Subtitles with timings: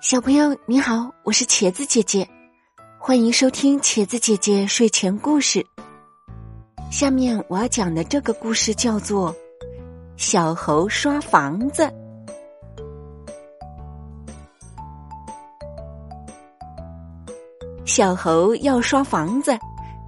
[0.00, 2.26] 小朋友你好，我是茄子姐姐，
[3.00, 5.66] 欢迎收听茄子姐姐睡前故事。
[6.88, 9.34] 下面我要讲的这个故事叫做
[10.16, 11.82] 《小猴刷房子》。
[17.84, 19.58] 小猴要刷房子，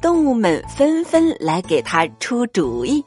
[0.00, 3.04] 动物们纷纷来给他出主意。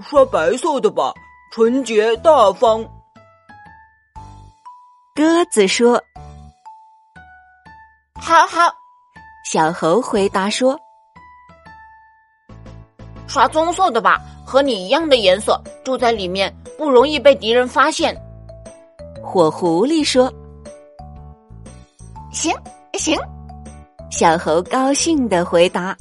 [0.00, 1.12] 刷白色的吧，
[1.52, 2.82] 纯洁大方。
[5.16, 5.98] 鸽子说
[8.20, 8.70] ：“好好。”
[9.50, 10.78] 小猴回答说
[13.26, 18.14] ：“刷棕色的吧，和你一样的颜色，住在里面不容易被敌人发现。”
[19.24, 20.30] 火狐狸说
[22.30, 22.54] ：“行
[22.98, 23.18] 行。”
[24.12, 25.96] 小猴高兴的回答：“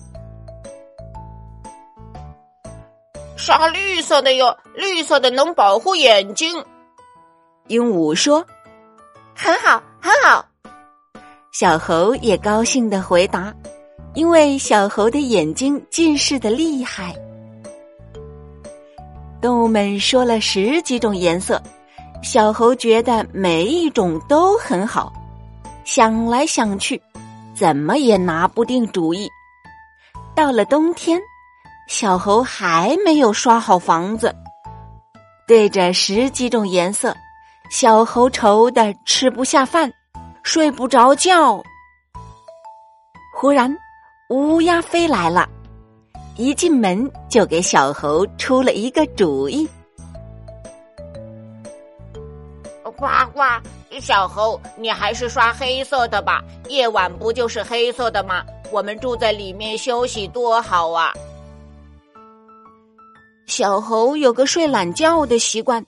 [3.37, 6.65] 刷绿色的哟，绿色的能保护眼睛。”
[7.67, 8.45] 鹦鹉说。
[9.35, 10.45] 很好，很好。
[11.51, 13.53] 小猴也高兴的回答，
[14.13, 17.13] 因为小猴的眼睛近视的厉害。
[19.41, 21.61] 动物们说了十几种颜色，
[22.23, 25.11] 小猴觉得每一种都很好，
[25.83, 27.01] 想来想去，
[27.53, 29.29] 怎么也拿不定主意。
[30.33, 31.21] 到了冬天，
[31.87, 34.33] 小猴还没有刷好房子，
[35.45, 37.15] 对着十几种颜色。
[37.69, 39.91] 小猴愁的吃不下饭，
[40.43, 41.61] 睡不着觉。
[43.35, 43.75] 忽然，
[44.29, 45.47] 乌鸦飞来了，
[46.37, 49.67] 一进门就给小猴出了一个主意。
[52.97, 53.41] 呱呱，
[53.99, 58.41] 小猴，你还是刷黑色的吧，夜晚不就是黑色的吗？
[58.71, 61.11] 我们住在里面休息多好啊！
[63.47, 65.85] 小猴有个睡懒觉的习惯。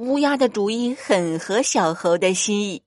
[0.00, 2.82] 乌鸦的主意很合小猴的心意，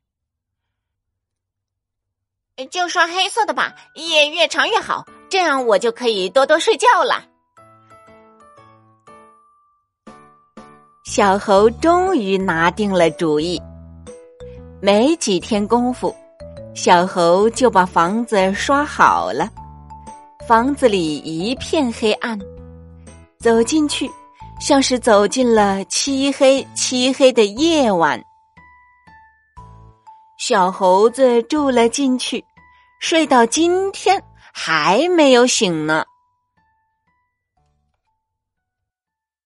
[2.71, 7.23] 就刷黑色的吧，夜越长越好，这样我就可以多多睡觉了。
[11.05, 13.61] 小猴终于拿定了主意，
[14.81, 16.15] 没几天功夫，
[16.73, 19.47] 小猴就把房子刷好了。
[20.47, 22.39] 房子里一片黑暗，
[23.37, 24.09] 走进去。
[24.65, 28.23] 像是走进了漆黑漆黑的夜晚，
[30.37, 32.45] 小猴子住了进去，
[33.01, 34.23] 睡到今天
[34.53, 36.05] 还没有醒呢。